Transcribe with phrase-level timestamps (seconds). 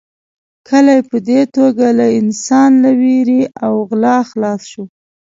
[0.67, 4.83] کلی په دې توګه له انسان له وېرې او غلا خلاص شو.